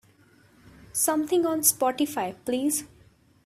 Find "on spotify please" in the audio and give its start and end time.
1.45-2.85